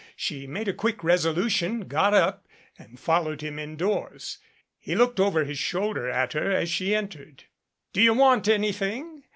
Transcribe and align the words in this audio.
She 0.15 0.47
made 0.47 0.67
a 0.67 0.73
quick 0.73 1.03
resolution, 1.03 1.81
got 1.81 2.11
up 2.11 2.47
and 2.75 2.99
followed 2.99 3.41
him 3.41 3.59
indoors. 3.59 4.39
He 4.79 4.95
looked 4.95 5.19
over 5.19 5.43
his 5.43 5.59
shoulder 5.59 6.09
at 6.09 6.33
her 6.33 6.51
as 6.51 6.71
she 6.71 6.95
entered. 6.95 7.43
"Do 7.93 8.01
you 8.01 8.15
want 8.15 8.47
anything?" 8.47 9.21